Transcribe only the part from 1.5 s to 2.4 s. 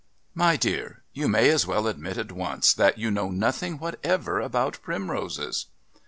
as well admit at